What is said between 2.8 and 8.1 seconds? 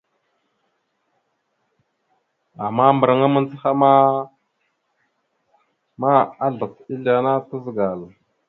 mbəraŋa mandzəhaŋa ma, azlac ezle ana tazəgal.